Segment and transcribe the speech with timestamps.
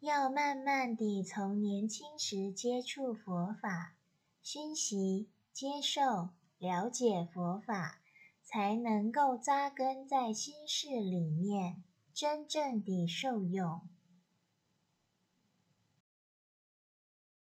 [0.00, 3.96] 要慢慢地从年轻时接触佛法，
[4.40, 8.00] 熏习、接受、了解佛法，
[8.42, 11.84] 才能够扎根在心事里面，
[12.14, 13.82] 真正地受用。